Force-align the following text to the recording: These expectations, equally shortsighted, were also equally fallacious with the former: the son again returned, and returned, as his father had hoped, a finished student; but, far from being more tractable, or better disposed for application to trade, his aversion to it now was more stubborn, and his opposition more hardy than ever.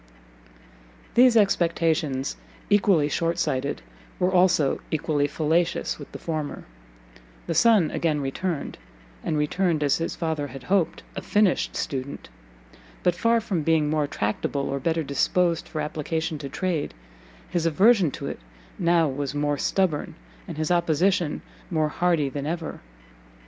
These 1.13 1.37
expectations, 1.37 2.35
equally 2.71 3.07
shortsighted, 3.07 3.83
were 4.17 4.33
also 4.33 4.81
equally 4.89 5.27
fallacious 5.27 5.99
with 5.99 6.11
the 6.11 6.17
former: 6.17 6.63
the 7.45 7.53
son 7.53 7.91
again 7.91 8.19
returned, 8.19 8.79
and 9.23 9.37
returned, 9.37 9.83
as 9.83 9.97
his 9.97 10.15
father 10.15 10.47
had 10.47 10.63
hoped, 10.63 11.03
a 11.15 11.21
finished 11.21 11.75
student; 11.75 12.29
but, 13.03 13.13
far 13.13 13.39
from 13.39 13.61
being 13.61 13.91
more 13.91 14.07
tractable, 14.07 14.69
or 14.69 14.79
better 14.79 15.03
disposed 15.03 15.67
for 15.67 15.81
application 15.81 16.39
to 16.39 16.49
trade, 16.49 16.95
his 17.47 17.67
aversion 17.67 18.09
to 18.09 18.25
it 18.25 18.39
now 18.79 19.07
was 19.07 19.35
more 19.35 19.59
stubborn, 19.59 20.15
and 20.47 20.57
his 20.57 20.71
opposition 20.71 21.43
more 21.69 21.89
hardy 21.89 22.27
than 22.27 22.47
ever. 22.47 22.81